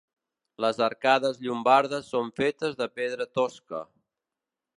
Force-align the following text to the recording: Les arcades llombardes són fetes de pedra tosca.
Les 0.63 0.79
arcades 0.85 1.37
llombardes 1.47 2.09
són 2.15 2.33
fetes 2.41 2.81
de 2.81 2.89
pedra 3.01 3.29
tosca. 3.41 3.85